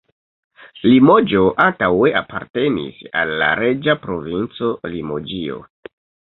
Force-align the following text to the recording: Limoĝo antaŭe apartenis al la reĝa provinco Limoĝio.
Limoĝo 0.85 1.43
antaŭe 1.65 2.15
apartenis 2.23 3.05
al 3.21 3.35
la 3.43 3.53
reĝa 3.63 3.99
provinco 4.09 4.75
Limoĝio. 4.97 5.63